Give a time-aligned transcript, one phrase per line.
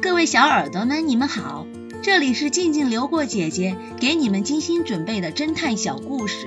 [0.00, 1.66] 各位小耳朵们，你们好，
[2.04, 6.46] 这里是静静流过姐姐给你们精心准备的侦探小故事，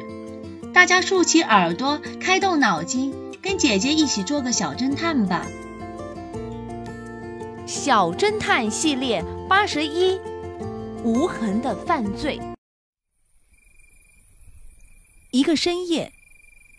[0.74, 5.46] 大家竖起耳朵，开动脑筋，跟姐姐一起做个小侦探吧。
[7.68, 10.18] 小侦探系列八十一，
[11.04, 12.40] 无痕的犯罪。
[15.32, 16.14] 一个深夜，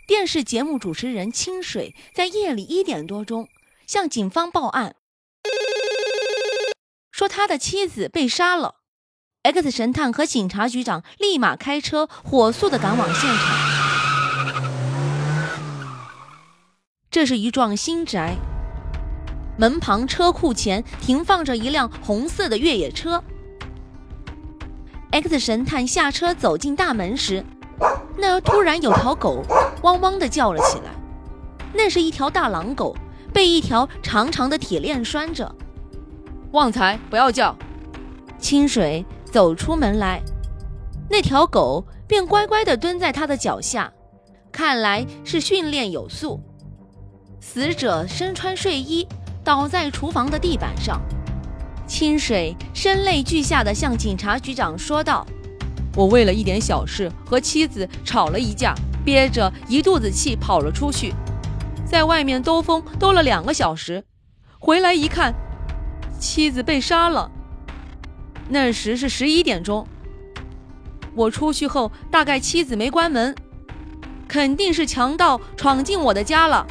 [0.06, 3.48] 电视节目主持人清水在夜里一点多钟
[3.86, 4.96] 向警方报案。
[7.12, 8.76] 说他的妻子被杀了
[9.42, 13.56] ，X 神探和警察局长立马开车火速的赶往现场。
[17.10, 18.36] 这是一幢新宅，
[19.58, 23.22] 门旁车库前停放着一辆红色的越野车。
[25.10, 27.44] X 神探下车走进大门时，
[28.16, 29.44] 那儿突然有条狗
[29.82, 30.90] 汪汪的叫了起来，
[31.74, 32.96] 那是一条大狼狗，
[33.34, 35.54] 被一条长长的铁链拴着。
[36.52, 37.56] 旺财，不要叫！
[38.38, 40.20] 清水走出门来，
[41.08, 43.90] 那条狗便乖乖地蹲在他的脚下，
[44.52, 46.38] 看来是训练有素。
[47.40, 49.08] 死者身穿睡衣，
[49.42, 51.00] 倒在厨房的地板上。
[51.86, 55.26] 清水声泪俱下地向警察局长说道
[55.96, 61.14] ：“我为了一点小事和妻子吵了一架，憋着一肚子气跑了出去，
[61.86, 64.04] 在外面兜风兜了两个小时，
[64.58, 65.34] 回来一看。”
[66.22, 67.30] 妻子被杀了。
[68.48, 69.86] 那时是十一点钟。
[71.14, 73.34] 我出去后，大概妻子没关门，
[74.28, 76.66] 肯定是强盗闯进我的家了。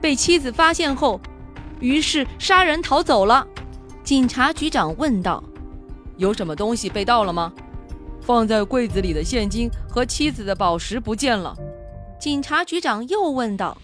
[0.00, 1.20] 被妻子发现后，
[1.80, 3.46] 于是杀人逃走了。
[4.04, 5.42] 警察局长问道
[6.16, 7.52] ：“有什么东西被盗了吗？
[8.20, 11.56] 放在柜子里的现金和妻子的宝石不见了。”
[12.20, 13.76] 警察局长又问道：“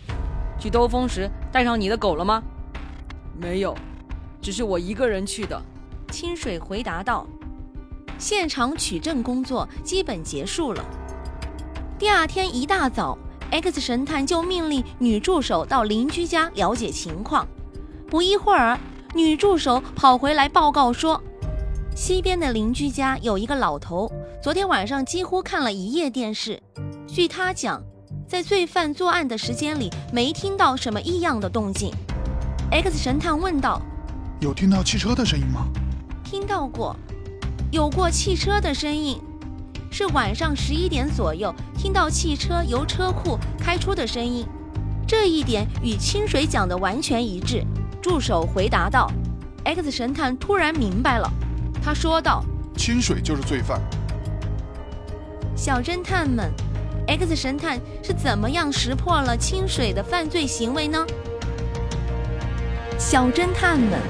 [0.61, 2.43] 去兜风时带上你的狗了吗？”
[3.37, 3.75] 没有。
[4.43, 5.63] 只是我一个人去的，
[6.11, 7.25] 清水回答道。
[8.19, 10.85] 现场取证工作基本结束了。
[11.99, 13.17] 第二天一大早
[13.51, 17.47] ，X 神探就命令女助手到邻居家了解情况。
[18.09, 18.79] 不一会儿，
[19.15, 21.23] 女助手跑回来报告说，
[21.95, 24.11] 西边的邻居家有一个老头，
[24.43, 26.61] 昨天晚上几乎看了一夜电视。
[27.07, 27.83] 据他讲，
[28.29, 31.93] 在罪犯作案的时间里，没听到什么异样的动静。
[32.71, 33.81] X 神探问道。
[34.43, 35.69] 有听到汽车的声音吗？
[36.25, 36.97] 听到过，
[37.71, 39.17] 有过汽车的声音，
[39.89, 44.45] 是晚上十一点左右听到汽车由车库开出的声音，
[45.07, 47.65] 这一点与清水讲的完全一致。
[48.03, 49.09] 助手回答道。
[49.63, 51.33] X 神探突然明白了，
[51.81, 52.45] 他说道
[52.77, 53.81] ：“清水就是罪犯。”
[55.55, 56.51] 小侦探们
[57.07, 61.07] ，X 神探是怎么样识破了清水的犯罪行为呢？
[62.99, 64.01] 小侦探们。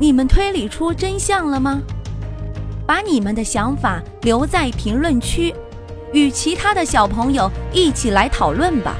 [0.00, 1.82] 你们推理出真相了吗？
[2.86, 5.54] 把你们的想法留在评论区，
[6.14, 8.96] 与其他的小朋友一起来讨论吧。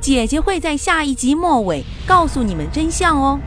[0.00, 3.40] 姐姐会在下一集末尾告诉你们真相哦。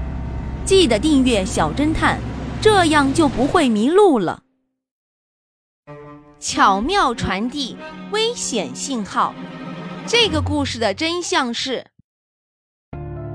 [0.66, 2.20] 记得订阅小侦探，
[2.62, 4.42] 这样就不会迷路了。
[6.42, 7.78] 巧妙传递
[8.12, 9.34] 危险信号。
[10.06, 11.86] 这个故事的真相是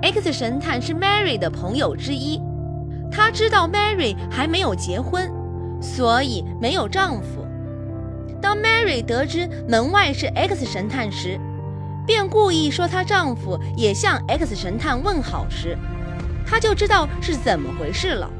[0.02, 2.38] ，X 神探是 Mary 的朋友之一。
[3.10, 5.30] 她知道 Mary 还没有结婚，
[5.80, 7.46] 所以没有丈夫。
[8.40, 11.38] 当 Mary 得知门外是 X 神探时，
[12.06, 15.76] 便故意说她丈夫也向 X 神探问好时，
[16.46, 18.30] 她就知道是怎么回事了。